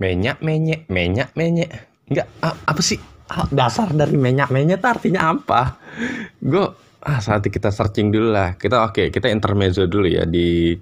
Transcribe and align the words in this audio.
Menyak 0.00 0.40
menyek, 0.40 0.88
menyak 0.88 1.30
menyek. 1.36 1.70
Enggak, 2.08 2.26
a- 2.40 2.56
apa 2.66 2.80
sih? 2.80 2.96
Ah, 3.30 3.46
Dasar 3.52 3.92
dari 3.94 4.16
menyak 4.18 4.50
menyek 4.50 4.82
itu 4.82 4.88
artinya 4.88 5.30
apa? 5.30 5.78
Gue 6.42 6.66
ah 7.00 7.20
saat 7.22 7.44
kita 7.46 7.70
searching 7.70 8.10
dulu 8.10 8.32
lah. 8.34 8.56
Kita 8.56 8.82
oke, 8.82 9.12
kita 9.12 9.28
intermezzo 9.30 9.84
dulu 9.86 10.08
ya 10.08 10.24
di 10.26 10.74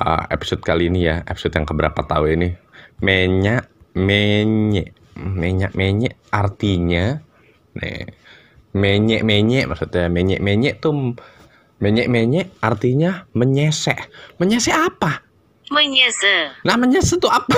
ah, 0.00 0.24
episode 0.32 0.64
kali 0.64 0.88
ini 0.88 1.06
ya, 1.06 1.22
episode 1.22 1.54
yang 1.54 1.68
keberapa 1.68 2.00
tahu 2.02 2.32
ini. 2.32 2.48
Menyak 3.04 3.68
menyek, 3.94 4.96
menyak 5.14 5.72
menyek 5.76 6.16
artinya 6.32 7.20
nih 7.76 8.08
menyek 8.76 9.24
menyek 9.24 9.64
maksudnya 9.68 10.08
menyek 10.12 10.40
menyek 10.40 10.80
tuh 10.80 11.16
menyek 11.80 12.08
menyek 12.08 12.52
artinya 12.60 13.24
menyesek. 13.32 14.08
Menyesek 14.36 14.72
apa? 14.72 15.24
Menyese. 15.68 16.56
Nah 16.64 16.76
menyesek 16.76 17.20
tuh 17.20 17.32
apa? 17.32 17.56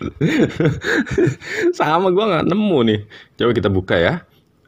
Sama 1.78 2.08
gua 2.10 2.24
nggak 2.30 2.46
nemu 2.48 2.78
nih. 2.88 3.00
Coba 3.36 3.50
kita 3.52 3.68
buka 3.68 3.96
ya. 4.00 4.14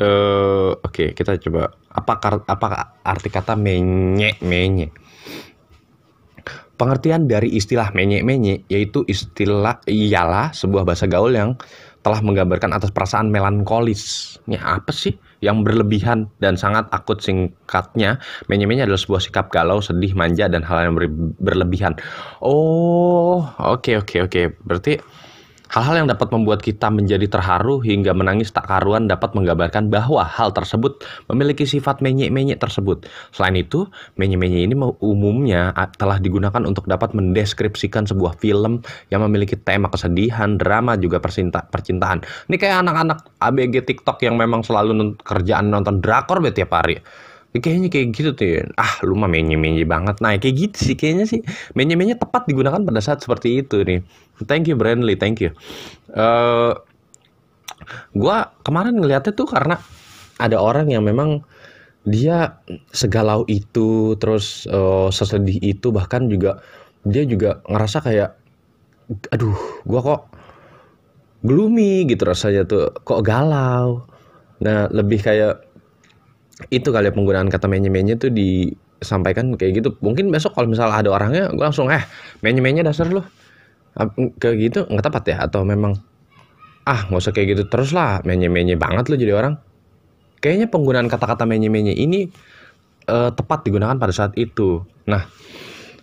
Eh, 0.02 0.70
oke, 0.74 1.14
kita 1.14 1.38
coba 1.48 1.70
apa 1.92 2.12
apa 2.48 2.66
arti 3.06 3.28
kata 3.28 3.54
menyek 3.54 4.40
menyek. 4.42 4.90
Pengertian 6.74 7.30
dari 7.30 7.52
istilah 7.54 7.94
menyek 7.94 8.26
menyek 8.26 8.66
yaitu 8.66 9.06
istilah 9.06 9.78
ialah 9.86 10.50
sebuah 10.50 10.82
bahasa 10.82 11.06
gaul 11.06 11.30
yang 11.30 11.54
telah 12.02 12.18
menggambarkan 12.18 12.74
atas 12.74 12.90
perasaan 12.90 13.30
melankolis. 13.30 14.36
Ini 14.50 14.58
apa 14.58 14.90
sih? 14.90 15.14
Yang 15.42 15.66
berlebihan 15.66 16.30
dan 16.38 16.54
sangat 16.54 16.86
akut 16.94 17.18
singkatnya. 17.18 18.22
Menyek 18.46 18.86
adalah 18.86 19.00
sebuah 19.00 19.20
sikap 19.26 19.50
galau, 19.50 19.82
sedih, 19.82 20.14
manja 20.14 20.46
dan 20.46 20.62
hal 20.62 20.86
yang 20.86 20.94
ber- 20.94 21.34
berlebihan. 21.42 21.98
Oh, 22.38 23.42
oke 23.58 24.06
oke 24.06 24.30
oke. 24.30 24.42
Berarti 24.62 25.02
Hal-hal 25.72 26.04
yang 26.04 26.08
dapat 26.12 26.28
membuat 26.28 26.60
kita 26.60 26.92
menjadi 26.92 27.24
terharu 27.32 27.80
hingga 27.80 28.12
menangis 28.12 28.52
tak 28.52 28.68
karuan 28.68 29.08
dapat 29.08 29.32
menggambarkan 29.32 29.88
bahwa 29.88 30.20
hal 30.20 30.52
tersebut 30.52 31.00
memiliki 31.32 31.64
sifat 31.64 32.04
menyek-menyek 32.04 32.60
tersebut. 32.60 33.08
Selain 33.32 33.56
itu, 33.56 33.88
menyek-menyek 34.20 34.68
ini 34.68 34.76
umumnya 35.00 35.72
telah 35.96 36.20
digunakan 36.20 36.60
untuk 36.68 36.84
dapat 36.84 37.16
mendeskripsikan 37.16 38.04
sebuah 38.04 38.36
film 38.36 38.84
yang 39.08 39.24
memiliki 39.24 39.56
tema 39.56 39.88
kesedihan, 39.88 40.60
drama, 40.60 41.00
juga 41.00 41.24
percinta 41.24 41.64
percintaan. 41.64 42.20
Ini 42.52 42.56
kayak 42.60 42.84
anak-anak 42.84 43.18
ABG 43.40 43.88
TikTok 43.88 44.20
yang 44.28 44.36
memang 44.36 44.60
selalu 44.60 45.16
kerjaan 45.24 45.72
nonton 45.72 46.04
drakor 46.04 46.44
tiap 46.52 46.68
hari. 46.76 47.00
Ya, 47.52 47.58
Kayaknya 47.60 47.88
kayak 47.92 48.08
gitu 48.16 48.30
tuh 48.32 48.46
ya. 48.48 48.60
Ah 48.80 49.00
lu 49.04 49.14
mah 49.16 49.28
menye-menye 49.28 49.84
banget. 49.84 50.20
Nah 50.24 50.36
kayak 50.40 50.56
gitu 50.56 50.78
sih 50.92 50.96
kayaknya 50.96 51.26
sih 51.28 51.40
Menye-menye 51.76 52.16
tepat 52.16 52.48
digunakan 52.48 52.80
pada 52.80 53.00
saat 53.04 53.20
seperti 53.20 53.60
itu 53.60 53.84
nih. 53.84 54.00
Thank 54.48 54.72
you 54.72 54.76
Brandly 54.76 55.20
Thank 55.20 55.44
you. 55.44 55.52
Eh 56.12 56.72
Gua 58.14 58.54
kemarin 58.62 58.96
ngeliatnya 58.96 59.34
tuh 59.36 59.48
karena 59.50 59.76
Ada 60.40 60.56
orang 60.56 60.88
yang 60.88 61.04
memang 61.04 61.44
Dia 62.08 62.62
segalau 62.90 63.44
itu 63.46 64.16
Terus 64.16 64.64
eh, 64.70 65.08
sesedih 65.12 65.60
itu 65.60 65.92
Bahkan 65.92 66.32
juga 66.32 66.62
Dia 67.04 67.28
juga 67.28 67.60
ngerasa 67.68 68.00
kayak 68.00 68.30
Aduh 69.34 69.84
gua 69.84 70.00
kok 70.00 70.22
Gloomy 71.42 72.06
gitu 72.06 72.22
rasanya 72.22 72.62
tuh. 72.64 72.94
Kok 73.02 73.20
galau. 73.26 74.06
Nah 74.62 74.86
lebih 74.94 75.18
kayak 75.26 75.71
itu 76.70 76.88
kali 76.92 77.10
ya 77.10 77.12
penggunaan 77.14 77.48
kata 77.50 77.66
menye-menye 77.66 78.14
tuh 78.20 78.30
disampaikan 78.30 79.54
kayak 79.56 79.82
gitu. 79.82 79.96
Mungkin 80.04 80.30
besok 80.30 80.54
kalau 80.54 80.68
misalnya 80.70 81.02
ada 81.02 81.10
orangnya, 81.10 81.50
gue 81.50 81.64
langsung 81.64 81.88
eh 81.90 82.04
menye-menye 82.44 82.84
dasar. 82.86 83.08
Ap- 83.98 84.16
Kayak 84.40 84.56
gitu 84.60 84.80
nggak 84.88 85.04
tepat 85.04 85.24
ya? 85.32 85.36
Atau 85.44 85.64
memang 85.66 85.98
ah 86.82 87.06
nggak 87.06 87.20
usah 87.22 87.32
kayak 87.34 87.54
gitu 87.54 87.64
terus 87.70 87.94
lah 87.94 88.22
menye-menye 88.26 88.76
banget 88.78 89.10
lu 89.10 89.16
jadi 89.18 89.34
orang. 89.34 89.54
Kayaknya 90.42 90.66
penggunaan 90.70 91.06
kata-kata 91.06 91.46
menye-menye 91.46 91.94
ini 91.94 92.26
eh, 93.06 93.30
tepat 93.34 93.66
digunakan 93.66 93.94
pada 93.98 94.10
saat 94.14 94.34
itu. 94.38 94.82
Nah, 95.06 95.22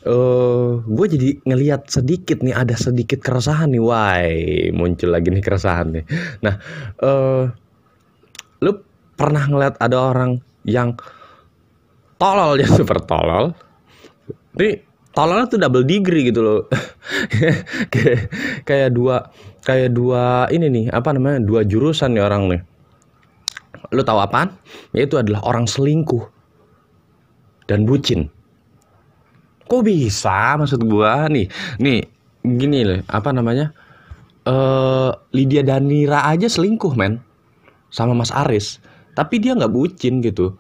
eh 0.08 0.72
gue 0.80 1.06
jadi 1.12 1.30
ngelihat 1.44 1.92
sedikit 1.92 2.40
nih 2.40 2.56
ada 2.56 2.76
sedikit 2.80 3.20
keresahan 3.20 3.72
nih, 3.72 3.84
why 3.84 4.28
muncul 4.72 5.12
lagi 5.12 5.28
nih 5.32 5.44
keresahan 5.44 5.88
nih. 5.92 6.06
Nah, 6.46 6.56
eh 7.04 7.44
lu 8.64 8.72
pernah 9.20 9.44
ngeliat 9.48 9.76
ada 9.84 9.98
orang 10.00 10.40
yang 10.68 10.96
tolol 12.20 12.58
ya 12.62 12.68
super 12.68 13.00
tolol. 13.04 13.56
Ini 14.60 14.82
tololnya 15.16 15.46
tuh 15.48 15.60
double 15.60 15.88
degree 15.88 16.30
gitu 16.30 16.44
loh. 16.44 16.62
Kayak 17.94 18.30
kayak 18.68 18.90
dua 18.94 19.32
kayak 19.66 19.92
dua 19.92 20.46
ini 20.54 20.68
nih 20.70 20.86
apa 20.94 21.10
namanya 21.16 21.42
dua 21.42 21.62
jurusan 21.66 22.14
nih 22.14 22.24
orang 22.24 22.44
nih. 22.52 22.62
Lu 23.90 24.06
tahu 24.06 24.20
apaan? 24.22 24.54
Yaitu 24.94 25.18
adalah 25.18 25.42
orang 25.48 25.66
selingkuh 25.66 26.22
dan 27.66 27.90
bucin. 27.90 28.30
Kok 29.70 29.86
bisa 29.86 30.58
maksud 30.58 30.82
gua 30.86 31.30
nih? 31.30 31.50
Nih 31.82 32.06
gini 32.46 32.86
loh 32.86 33.00
apa 33.10 33.30
namanya? 33.34 33.74
Eh 34.46 35.12
Lydia 35.34 35.66
Danira 35.66 36.26
aja 36.26 36.50
selingkuh 36.50 36.94
men 36.94 37.22
sama 37.90 38.14
Mas 38.14 38.30
Aris 38.34 38.78
tapi 39.14 39.42
dia 39.42 39.56
nggak 39.56 39.72
bucin 39.72 40.22
gitu. 40.24 40.56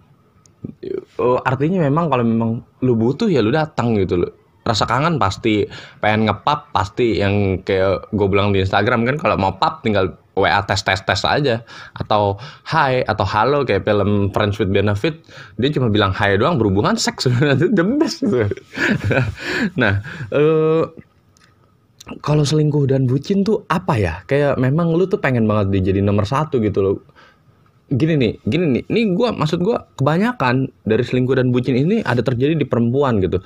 Eh, 0.83 1.39
artinya 1.47 1.83
memang 1.87 2.11
kalau 2.11 2.23
memang 2.23 2.51
lu 2.83 2.93
butuh 2.95 3.31
ya 3.31 3.39
lu 3.39 3.51
datang 3.51 3.95
gitu 3.95 4.19
loh. 4.19 4.31
Rasa 4.67 4.85
kangen 4.85 5.17
pasti. 5.17 5.65
Pengen 6.03 6.27
ngepap 6.27 6.71
pasti. 6.75 7.19
Yang 7.19 7.63
kayak 7.63 8.11
gue 8.11 8.27
bilang 8.27 8.51
di 8.51 8.61
Instagram 8.63 9.07
kan 9.07 9.15
kalau 9.17 9.35
mau 9.39 9.55
pap 9.55 9.81
tinggal 9.81 10.19
WA 10.35 10.63
tes 10.63 10.79
tes 10.83 10.99
tes 10.99 11.21
aja. 11.23 11.63
Atau 11.95 12.37
hai 12.69 13.01
atau 13.07 13.25
halo 13.25 13.63
kayak 13.63 13.87
film 13.87 14.29
Friends 14.35 14.59
with 14.59 14.71
Benefit. 14.71 15.23
Dia 15.57 15.71
cuma 15.71 15.87
bilang 15.87 16.11
hai 16.15 16.35
doang 16.35 16.59
berhubungan 16.59 16.99
seks. 16.99 17.23
Sebenarnya 17.27 17.71
the 17.71 17.85
best 17.97 18.23
gitu. 18.23 18.47
nah 19.81 20.03
eh 20.35 20.83
kalau 22.25 22.41
selingkuh 22.41 22.89
dan 22.89 23.05
bucin 23.05 23.45
tuh 23.45 23.63
apa 23.69 23.93
ya? 23.95 24.13
Kayak 24.25 24.57
memang 24.57 24.97
lu 24.97 25.05
tuh 25.05 25.21
pengen 25.21 25.45
banget 25.45 25.69
dia 25.69 25.93
jadi 25.93 26.01
nomor 26.01 26.25
satu 26.25 26.57
gitu 26.57 26.79
loh. 26.81 26.97
Gini 27.89 28.13
nih, 28.15 28.33
gini 28.45 28.65
nih. 28.79 28.83
Ini 28.85 29.01
gua 29.17 29.33
maksud 29.33 29.65
gua 29.65 29.89
kebanyakan 29.97 30.69
dari 30.85 31.01
selingkuh 31.01 31.35
dan 31.37 31.49
bucin 31.49 31.73
ini 31.73 32.05
ada 32.05 32.21
terjadi 32.21 32.53
di 32.53 32.65
perempuan 32.65 33.17
gitu. 33.17 33.41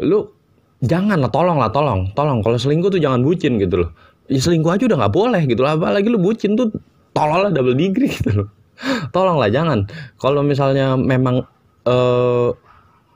Lu 0.00 0.32
jangan 0.80 1.20
lah, 1.20 1.28
tolong 1.28 1.60
lah, 1.60 1.68
tolong, 1.68 2.12
tolong. 2.16 2.40
Kalau 2.40 2.56
selingkuh 2.56 2.88
tuh 2.88 3.00
jangan 3.00 3.20
bucin 3.20 3.60
gitu 3.60 3.84
loh. 3.84 3.90
Ya 4.32 4.40
selingkuh 4.40 4.72
aja 4.72 4.88
udah 4.88 5.04
nggak 5.04 5.14
boleh 5.14 5.42
gitu 5.44 5.60
loh. 5.60 5.76
Apalagi 5.76 6.08
lu 6.08 6.16
bucin 6.16 6.56
tuh 6.56 6.72
tolol 7.12 7.48
lah 7.48 7.52
double 7.52 7.76
degree 7.76 8.08
gitu 8.18 8.44
loh. 8.44 8.48
Tolong 9.12 9.36
lah, 9.36 9.52
jangan. 9.52 9.84
Kalau 10.16 10.40
misalnya 10.40 10.96
memang 10.96 11.44
eh 11.84 12.48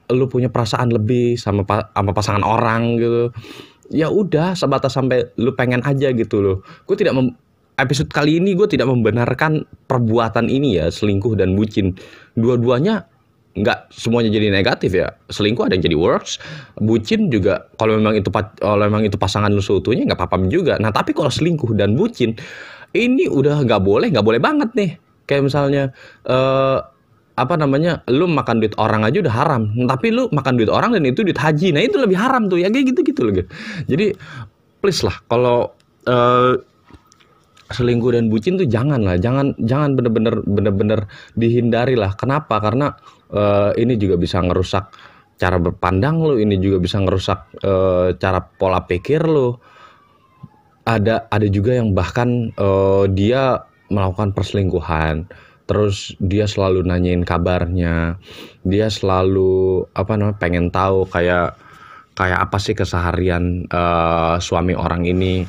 lu 0.09 0.25
punya 0.29 0.49
perasaan 0.49 0.89
lebih 0.89 1.37
sama 1.37 1.65
sama 1.69 2.11
pasangan 2.17 2.45
orang 2.45 2.97
gitu 2.97 3.29
ya 3.93 4.09
udah 4.13 4.57
sebatas 4.57 4.97
sampai 4.97 5.33
lu 5.41 5.53
pengen 5.57 5.85
aja 5.85 6.13
gitu 6.13 6.41
loh 6.41 6.57
gue 6.85 6.97
tidak 6.97 7.17
mem- 7.17 7.37
episode 7.79 8.11
kali 8.11 8.43
ini 8.43 8.59
gue 8.59 8.67
tidak 8.67 8.91
membenarkan 8.91 9.65
perbuatan 9.87 10.51
ini 10.51 10.83
ya 10.83 10.91
selingkuh 10.91 11.39
dan 11.39 11.55
bucin. 11.55 11.95
Dua-duanya 12.35 13.07
nggak 13.59 13.91
semuanya 13.95 14.31
jadi 14.35 14.51
negatif 14.51 14.95
ya. 14.95 15.15
Selingkuh 15.31 15.67
ada 15.67 15.79
yang 15.79 15.85
jadi 15.87 15.97
works 15.99 16.43
bucin 16.79 17.31
juga 17.31 17.67
kalau 17.79 17.99
memang 17.99 18.19
itu 18.19 18.29
kalau 18.59 18.85
memang 18.87 19.07
itu 19.07 19.17
pasangan 19.19 19.51
lu 19.51 19.63
seutuhnya 19.63 20.07
nggak 20.11 20.19
apa-apa 20.19 20.47
juga. 20.51 20.77
Nah 20.83 20.91
tapi 20.91 21.15
kalau 21.15 21.31
selingkuh 21.31 21.75
dan 21.79 21.95
bucin 21.95 22.35
ini 22.95 23.31
udah 23.31 23.63
nggak 23.63 23.83
boleh 23.83 24.11
nggak 24.11 24.27
boleh 24.27 24.43
banget 24.43 24.71
nih. 24.75 24.91
Kayak 25.31 25.43
misalnya 25.51 25.83
eh 26.27 26.79
apa 27.39 27.55
namanya 27.55 28.03
lu 28.11 28.27
makan 28.27 28.59
duit 28.59 28.75
orang 28.83 29.07
aja 29.07 29.23
udah 29.23 29.31
haram 29.31 29.71
tapi 29.87 30.11
lu 30.11 30.27
makan 30.35 30.59
duit 30.59 30.67
orang 30.67 30.99
dan 30.99 31.07
itu 31.07 31.23
duit 31.23 31.39
haji. 31.39 31.71
Nah 31.71 31.83
itu 31.87 31.99
lebih 31.99 32.19
haram 32.19 32.51
tuh 32.51 32.59
ya 32.59 32.67
kayak 32.71 32.95
gitu 32.95 33.01
gitu 33.07 33.21
loh 33.23 33.33
gitu. 33.39 33.49
jadi 33.87 34.07
please 34.83 35.07
lah 35.07 35.15
kalau 35.31 35.71
eh, 36.07 36.59
selingkuh 37.69 38.17
dan 38.17 38.33
bucin 38.33 38.57
tuh 38.57 38.65
jangan 38.65 39.05
lah 39.05 39.21
jangan 39.21 39.53
jangan 39.61 39.93
bener-bener 39.93 40.41
bener-bener 40.45 41.01
dihindari 41.37 41.95
lah 41.95 42.17
kenapa? 42.17 42.61
Karena 42.61 42.97
eh, 43.33 43.77
ini 43.81 44.01
juga 44.01 44.17
bisa 44.17 44.41
ngerusak 44.41 44.91
cara 45.39 45.57
berpandang 45.61 46.19
lu 46.19 46.35
ini 46.41 46.59
juga 46.59 46.81
bisa 46.83 46.99
ngerusak 46.99 47.61
eh, 47.61 48.09
cara 48.17 48.41
pola 48.41 48.85
pikir 48.89 49.25
lu. 49.29 49.57
Ada 50.89 51.29
ada 51.29 51.47
juga 51.53 51.77
yang 51.77 51.93
bahkan 51.93 52.53
eh, 52.57 53.05
dia 53.13 53.65
melakukan 53.93 54.33
perselingkuhan 54.33 55.29
terus 55.69 56.17
dia 56.17 56.49
selalu 56.49 56.81
nanyain 56.81 57.29
kabarnya 57.29 58.17
dia 58.65 58.89
selalu 58.89 59.85
apa 59.93 60.17
namanya 60.17 60.41
pengen 60.41 60.73
tahu 60.73 61.05
kayak 61.05 61.61
kayak 62.17 62.41
apa 62.49 62.57
sih 62.57 62.73
keseharian 62.75 63.69
eh, 63.69 64.37
suami 64.41 64.75
orang 64.75 65.05
ini. 65.05 65.45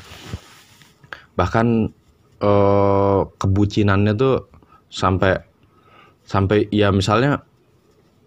Bahkan 1.39 1.98
eh, 2.39 3.21
kebucinannya 3.39 4.13
tuh 4.15 4.47
sampai 4.89 5.37
sampai 6.25 6.69
ya 6.73 6.89
misalnya 6.89 7.41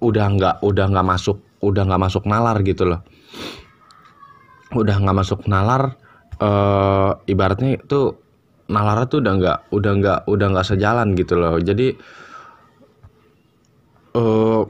udah 0.03 0.27
nggak 0.35 0.55
udah 0.67 0.87
nggak 0.91 1.07
masuk 1.07 1.39
udah 1.63 1.83
nggak 1.87 2.03
masuk 2.03 2.25
nalar 2.27 2.59
gitu 2.67 2.85
loh. 2.89 3.01
Udah 4.75 4.97
nggak 4.99 5.17
masuk 5.17 5.47
nalar 5.47 5.97
eh 6.43 7.13
ibaratnya 7.31 7.79
itu 7.79 8.19
nalarnya 8.67 9.07
tuh 9.07 9.19
udah 9.23 9.35
nggak 9.39 9.59
udah 9.71 9.93
nggak 10.01 10.19
udah 10.27 10.47
nggak 10.51 10.67
sejalan 10.67 11.15
gitu 11.15 11.39
loh. 11.39 11.61
Jadi 11.63 11.95
eh 14.13 14.63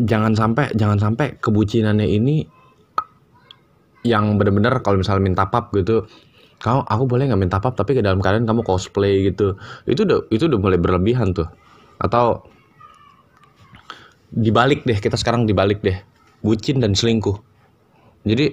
jangan 0.00 0.32
sampai 0.32 0.72
jangan 0.72 0.96
sampai 0.96 1.36
kebucinannya 1.36 2.08
ini 2.08 2.36
yang 4.00 4.40
bener-bener 4.40 4.80
kalau 4.80 4.96
misalnya 4.96 5.28
minta 5.28 5.44
pap 5.52 5.68
gitu 5.76 6.08
kamu 6.60 6.84
aku 6.84 7.04
boleh 7.08 7.24
nggak 7.32 7.40
minta 7.40 7.56
pap 7.56 7.72
tapi 7.72 7.96
ke 7.96 8.04
dalam 8.04 8.20
keadaan 8.20 8.44
kamu 8.44 8.60
cosplay 8.60 9.32
gitu. 9.32 9.56
Itu 9.88 10.04
udah 10.04 10.28
itu 10.28 10.44
udah 10.44 10.60
mulai 10.60 10.76
berlebihan 10.76 11.32
tuh. 11.32 11.48
Atau 11.96 12.44
dibalik 14.30 14.84
deh 14.84 15.00
kita 15.00 15.16
sekarang 15.16 15.48
dibalik 15.48 15.80
deh. 15.80 15.96
Bucin 16.44 16.84
dan 16.84 16.92
selingkuh. 16.92 17.40
Jadi 18.28 18.52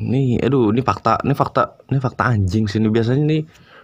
ini 0.00 0.40
aduh 0.40 0.72
ini 0.72 0.80
fakta 0.80 1.20
ini 1.28 1.36
fakta 1.36 1.76
ini 1.92 2.00
fakta 2.00 2.32
anjing 2.32 2.64
sih. 2.64 2.80
Ini 2.80 2.88
biasanya 2.88 3.24
nih 3.28 3.42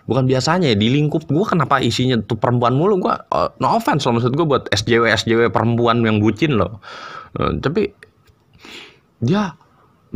bukan 0.08 0.25
biasanya 0.25 0.73
ya 0.73 0.76
di 0.81 0.88
lingkup 0.88 1.28
gua 1.28 1.44
kenapa 1.44 1.84
isinya 1.84 2.16
tuh 2.25 2.40
perempuan 2.40 2.73
mulu? 2.73 3.05
Gua 3.05 3.20
eh, 3.20 3.52
no 3.61 3.76
offense 3.76 4.08
loh 4.08 4.16
maksud 4.16 4.32
gua 4.32 4.46
buat 4.49 4.64
SJW 4.73 5.12
SJW 5.12 5.52
perempuan 5.52 6.00
yang 6.00 6.25
bucin 6.25 6.56
loh. 6.56 6.81
Eh, 7.37 7.61
tapi 7.61 7.93
dia 9.20 9.52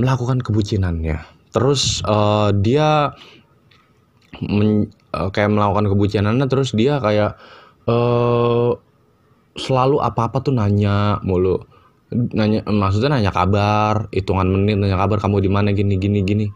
melakukan 0.00 0.40
kebucinannya 0.40 1.33
terus 1.54 2.02
eh, 2.02 2.50
dia 2.58 3.14
men- 4.42 4.90
eh, 4.90 5.28
kayak 5.30 5.54
melakukan 5.54 5.86
kebucinannya 5.94 6.46
terus 6.50 6.74
dia 6.74 6.98
kayak 6.98 7.38
eh 7.86 8.70
selalu 9.54 10.02
apa-apa 10.02 10.42
tuh 10.42 10.50
nanya 10.50 11.22
mulu. 11.22 11.62
Nanya 12.10 12.66
maksudnya 12.66 13.14
nanya 13.14 13.30
kabar 13.30 14.10
hitungan 14.10 14.50
menit 14.50 14.78
nanya 14.78 14.98
kabar 14.98 15.22
kamu 15.22 15.46
di 15.46 15.50
mana? 15.50 15.70
Gini 15.70 15.94
gini 15.94 16.26
gini. 16.26 16.46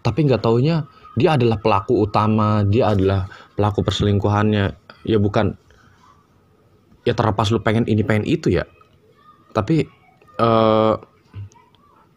Tapi 0.00 0.24
nggak 0.24 0.40
taunya 0.40 0.88
dia 1.16 1.36
adalah 1.36 1.60
pelaku 1.60 2.04
utama 2.04 2.64
dia 2.64 2.96
adalah 2.96 3.28
pelaku 3.56 3.84
perselingkuhannya. 3.84 4.72
Ya 5.04 5.18
bukan 5.20 5.52
ya 7.04 7.12
terlepas 7.12 7.52
lu 7.52 7.60
pengen 7.60 7.84
ini 7.84 8.00
pengen 8.00 8.24
itu 8.24 8.48
ya. 8.48 8.64
Tapi 9.52 9.84
eh 10.40 10.94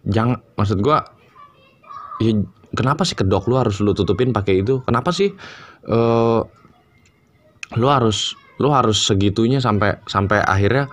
jangan 0.08 0.40
maksud 0.56 0.80
gua 0.80 1.04
ya 2.20 2.32
kenapa 2.76 3.08
sih 3.08 3.18
kedok 3.18 3.50
lu 3.50 3.56
harus 3.58 3.80
lu 3.82 3.96
tutupin 3.96 4.36
pakai 4.36 4.62
itu? 4.62 4.84
Kenapa 4.86 5.10
sih 5.16 5.32
eh 5.88 6.42
lu 7.78 7.88
harus 7.88 8.36
lu 8.60 8.70
harus 8.74 9.00
segitunya 9.00 9.64
sampai 9.64 10.04
sampai 10.06 10.44
akhirnya 10.44 10.92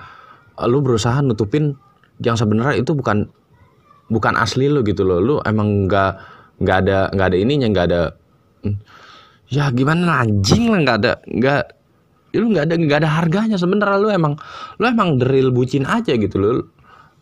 eh, 0.56 0.69
lu 0.70 0.81
berusaha 0.81 1.19
nutupin 1.20 1.75
yang 2.23 2.38
sebenarnya 2.38 2.81
itu 2.81 2.96
bukan 2.96 3.28
bukan 4.08 4.34
asli 4.38 4.70
lu 4.70 4.87
gitu 4.87 5.02
loh. 5.05 5.19
Lu 5.20 5.34
emang 5.44 5.90
nggak 5.90 6.12
nggak 6.62 6.76
ada 6.87 6.99
nggak 7.12 7.26
ada 7.34 7.37
ininya 7.37 7.69
nggak 7.70 7.88
ada 7.93 8.02
Hmm. 8.64 8.82
ya 9.46 9.70
gimana 9.70 10.26
anjing 10.26 10.73
lah 10.75 10.82
nggak 10.82 10.99
ada 11.06 11.12
nggak 11.23 11.62
ya 12.34 12.38
lu 12.43 12.50
nggak 12.50 12.67
ada 12.67 12.75
nggak 12.75 12.99
ada 13.05 13.11
harganya 13.20 13.56
sebenarnya. 13.61 13.99
Lu 14.00 14.08
emang 14.11 14.34
lu 14.81 14.84
emang 14.90 15.20
deril 15.20 15.55
bucin 15.55 15.87
aja 15.87 16.17
gitu 16.17 16.37
loh. 16.40 16.67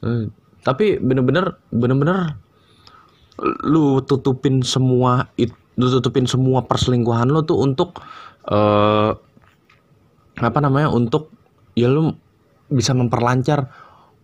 Eh, 0.00 0.30
tapi 0.64 0.96
bener-bener 1.02 1.58
bener-bener 1.68 2.38
lu 3.42 3.98
tutupin 4.06 4.62
semua 4.62 5.26
it- 5.34 5.56
lu 5.74 5.90
tutupin 5.90 6.24
semua 6.28 6.62
perselingkuhan 6.62 7.26
lu 7.30 7.42
tuh 7.42 7.58
untuk 7.58 7.98
eh 8.46 9.10
apa 10.34 10.58
namanya 10.58 10.90
untuk 10.90 11.30
ya 11.78 11.90
lu 11.90 12.14
bisa 12.70 12.94
memperlancar 12.94 13.70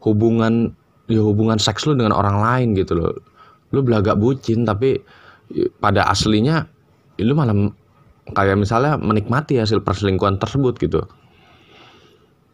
hubungan 0.03 0.75
ya 1.11 1.23
hubungan 1.23 1.59
seks 1.59 1.87
lu 1.87 1.99
dengan 1.99 2.15
orang 2.15 2.39
lain 2.39 2.69
gitu 2.79 2.99
loh. 2.99 3.15
Lu 3.71 3.83
belagak 3.83 4.19
bucin 4.19 4.67
tapi 4.67 4.99
pada 5.83 6.07
aslinya 6.07 6.67
ya 7.19 7.25
lu 7.27 7.35
malah 7.35 7.55
kayak 8.35 8.59
misalnya 8.59 8.95
menikmati 8.99 9.59
hasil 9.59 9.83
perselingkuhan 9.83 10.39
tersebut 10.39 10.79
gitu 10.79 11.03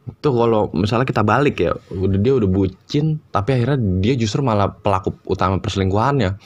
itu 0.07 0.29
kalau 0.31 0.71
misalnya 0.71 1.03
kita 1.03 1.27
balik 1.27 1.59
ya 1.59 1.75
udah 1.91 2.19
dia 2.23 2.39
udah 2.39 2.47
bucin 2.47 3.19
tapi 3.35 3.59
akhirnya 3.59 3.79
dia 3.99 4.15
justru 4.15 4.39
malah 4.39 4.71
pelaku 4.71 5.11
utama 5.27 5.59
perselingkuhannya. 5.59 6.39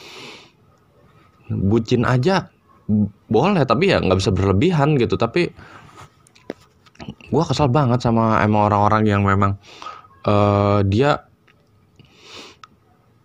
Bucin 1.52 2.08
aja 2.08 2.48
boleh 3.28 3.62
tapi 3.68 3.92
ya 3.92 4.00
nggak 4.00 4.16
bisa 4.16 4.32
berlebihan 4.32 4.96
gitu. 4.96 5.20
Tapi 5.20 5.52
gua 7.28 7.44
kesal 7.44 7.68
banget 7.68 8.00
sama 8.00 8.40
emang 8.40 8.72
orang-orang 8.72 9.04
yang 9.04 9.22
memang 9.28 9.60
eh 10.24 10.80
dia 10.88 11.28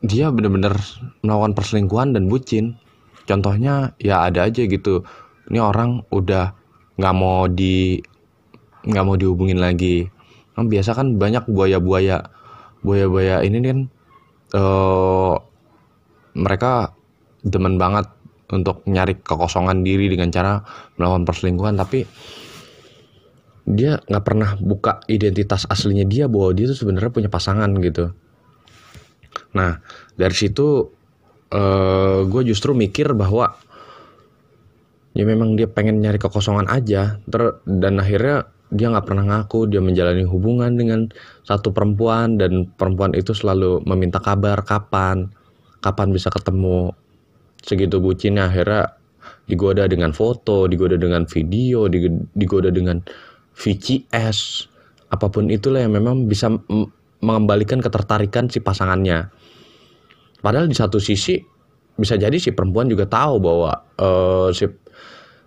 dia 0.04 0.30
bener-bener 0.36 0.76
melakukan 1.24 1.56
perselingkuhan 1.56 2.12
dan 2.12 2.28
bucin. 2.28 2.76
Contohnya 3.24 3.96
ya 4.04 4.28
ada 4.28 4.52
aja 4.52 4.68
gitu. 4.68 5.08
Ini 5.48 5.64
orang 5.64 6.04
udah 6.12 6.52
nggak 7.00 7.16
mau 7.16 7.48
di 7.48 8.04
nggak 8.84 9.06
mau 9.08 9.16
dihubungin 9.16 9.64
lagi 9.64 10.12
kan 10.56 10.66
biasa 10.72 10.96
kan 10.96 11.20
banyak 11.20 11.44
buaya-buaya 11.52 12.32
buaya-buaya 12.82 13.44
ini 13.44 13.58
kan 13.62 13.80
eh 14.56 15.36
mereka 16.36 16.96
demen 17.46 17.80
banget 17.80 18.08
untuk 18.52 18.86
nyari 18.86 19.18
kekosongan 19.20 19.82
diri 19.82 20.12
dengan 20.12 20.30
cara 20.30 20.62
melakukan 20.96 21.26
perselingkuhan 21.26 21.76
tapi 21.80 22.06
dia 23.66 23.98
nggak 24.06 24.26
pernah 24.26 24.54
buka 24.62 25.02
identitas 25.10 25.66
aslinya 25.66 26.06
dia 26.06 26.30
bahwa 26.30 26.54
dia 26.54 26.70
tuh 26.70 26.78
sebenarnya 26.78 27.10
punya 27.10 27.30
pasangan 27.34 27.70
gitu. 27.82 28.14
Nah 29.58 29.82
dari 30.14 30.36
situ 30.38 30.94
eh 31.50 32.20
gue 32.26 32.42
justru 32.46 32.78
mikir 32.78 33.18
bahwa 33.18 33.58
ya 35.18 35.24
memang 35.26 35.58
dia 35.58 35.66
pengen 35.66 36.04
nyari 36.04 36.22
kekosongan 36.22 36.70
aja 36.70 37.18
ter 37.26 37.64
dan 37.66 37.98
akhirnya 37.98 38.52
dia 38.74 38.90
nggak 38.90 39.06
pernah 39.06 39.26
ngaku 39.30 39.70
dia 39.70 39.82
menjalani 39.82 40.26
hubungan 40.26 40.74
dengan 40.74 41.08
satu 41.46 41.70
perempuan 41.70 42.42
dan 42.42 42.66
perempuan 42.74 43.14
itu 43.14 43.32
selalu 43.32 43.86
meminta 43.86 44.18
kabar 44.18 44.66
kapan 44.66 45.30
kapan 45.86 46.10
bisa 46.10 46.34
ketemu. 46.34 46.94
Segitu 47.62 48.02
bucinnya 48.02 48.50
akhirnya 48.50 48.98
digoda 49.46 49.86
dengan 49.86 50.14
foto 50.14 50.66
digoda 50.66 50.98
dengan 50.98 51.30
video 51.30 51.86
dig- 51.86 52.30
digoda 52.34 52.74
dengan 52.74 53.02
VCS 53.54 54.70
apa 55.14 55.30
pun 55.30 55.54
itulah 55.54 55.86
yang 55.86 55.94
memang 55.94 56.26
bisa 56.26 56.50
mengembalikan 57.22 57.80
ketertarikan 57.80 58.50
si 58.50 58.60
pasangannya. 58.60 59.30
Padahal 60.42 60.66
di 60.70 60.78
satu 60.78 60.98
sisi 60.98 61.38
bisa 61.96 62.20
jadi 62.20 62.36
si 62.36 62.52
perempuan 62.52 62.92
juga 62.92 63.08
tahu 63.08 63.40
bahwa 63.40 63.72
eh, 63.96 64.50
si 64.52 64.66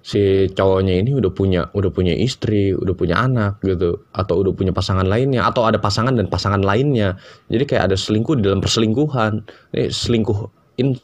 si 0.02 0.48
cowoknya 0.54 0.94
ini 1.04 1.10
udah 1.18 1.32
punya 1.34 1.68
udah 1.74 1.90
punya 1.92 2.14
istri 2.14 2.72
udah 2.72 2.94
punya 2.94 3.18
anak 3.18 3.60
gitu 3.60 4.00
atau 4.14 4.40
udah 4.40 4.54
punya 4.54 4.72
pasangan 4.72 5.04
lainnya 5.04 5.44
atau 5.44 5.66
ada 5.66 5.76
pasangan 5.76 6.14
dan 6.14 6.30
pasangan 6.30 6.62
lainnya. 6.62 7.18
Jadi 7.50 7.64
kayak 7.66 7.92
ada 7.92 7.96
selingkuh 7.98 8.38
di 8.38 8.42
dalam 8.46 8.62
perselingkuhan. 8.62 9.44
Ini 9.74 9.90
selingkuh 9.90 10.38
in 10.80 10.96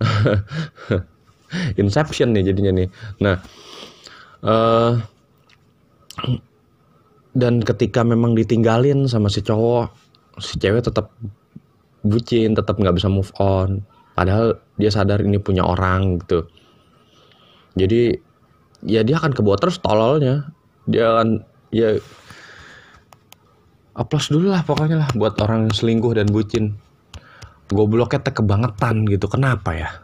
inception 1.80 2.36
nih 2.36 2.52
jadinya 2.52 2.72
nih. 2.84 2.88
Nah 3.24 3.36
eh 4.44 4.92
dan 7.34 7.58
ketika 7.66 8.06
memang 8.06 8.38
ditinggalin 8.38 9.10
sama 9.10 9.26
si 9.26 9.42
cowok 9.42 9.90
si 10.38 10.54
cewek 10.62 10.86
tetap 10.86 11.10
bucin 12.06 12.54
tetap 12.54 12.78
nggak 12.78 12.94
bisa 12.94 13.08
move 13.10 13.32
on. 13.40 13.82
Padahal 14.14 14.62
dia 14.78 14.94
sadar 14.94 15.18
ini 15.18 15.42
punya 15.42 15.66
orang 15.66 16.22
gitu. 16.22 16.46
Jadi 17.74 18.14
ya 18.84 19.00
dia 19.00 19.16
akan 19.16 19.32
kebawa 19.32 19.56
terus 19.56 19.80
tololnya. 19.80 20.52
Dia 20.84 21.16
akan 21.16 21.40
ya 21.72 21.96
aplaus 23.96 24.28
dulu 24.28 24.52
lah 24.52 24.60
pokoknya 24.62 25.00
lah 25.00 25.08
buat 25.16 25.40
orang 25.40 25.72
selingkuh 25.72 26.12
dan 26.14 26.28
bucin. 26.28 26.76
Gobloknya 27.72 28.20
kebangetan 28.20 29.08
gitu. 29.08 29.24
Kenapa 29.26 29.72
ya 29.72 30.03